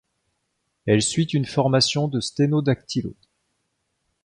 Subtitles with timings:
[0.87, 3.13] Elle suit une formation de sténodactylo.